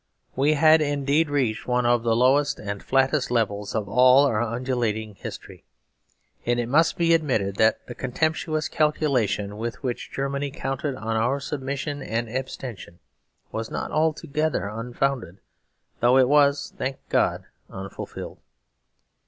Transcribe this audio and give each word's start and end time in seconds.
We 0.35 0.53
had 0.53 0.81
indeed 0.81 1.29
reached 1.29 1.67
one 1.67 1.85
of 1.85 2.01
the 2.01 2.15
lowest 2.15 2.57
and 2.57 2.81
flattest 2.81 3.29
levels 3.29 3.75
of 3.75 3.87
all 3.87 4.25
our 4.25 4.41
undulating 4.41 5.13
history; 5.13 5.63
and 6.43 6.59
it 6.59 6.65
must 6.67 6.97
be 6.97 7.13
admitted 7.13 7.57
that 7.57 7.85
the 7.85 7.93
contemptuous 7.93 8.67
calculation 8.67 9.57
with 9.59 9.83
which 9.83 10.09
Germany 10.11 10.49
counted 10.49 10.95
on 10.95 11.15
our 11.17 11.39
submission 11.39 12.01
and 12.01 12.27
abstention 12.29 12.97
was 13.51 13.69
not 13.69 13.91
altogether 13.91 14.67
unfounded, 14.67 15.37
though 15.99 16.17
it 16.17 16.27
was, 16.27 16.73
thank 16.79 16.97
God, 17.09 17.43
unfulfilled. 17.69 18.39